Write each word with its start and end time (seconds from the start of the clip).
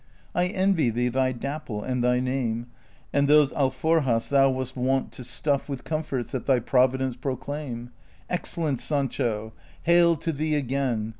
I 0.33 0.47
envy 0.47 0.89
thee 0.89 1.09
thy 1.09 1.31
Dapple, 1.31 1.83
and 1.83 2.03
thy 2.03 2.19
name. 2.19 2.71
And 3.13 3.27
those 3.27 3.53
alforjas 3.53 4.29
thou 4.29 4.49
wast 4.49 4.75
wont 4.75 5.11
to 5.11 5.23
stuff 5.23 5.69
With 5.69 5.83
comforts 5.83 6.31
that 6.31 6.47
thy 6.47 6.57
providence 6.57 7.15
proclaim, 7.15 7.91
Excellent 8.27 8.79
Sancho! 8.79 9.53
hail 9.83 10.15
to 10.15 10.31
thee 10.31 10.55
again 10.55 11.09